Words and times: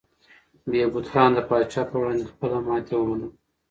بهبود 0.69 1.05
خان 1.11 1.29
د 1.35 1.39
پاچا 1.47 1.81
په 1.89 1.95
وړاندې 2.01 2.29
خپله 2.31 2.57
ماتې 2.67 2.93
ومنله. 2.97 3.27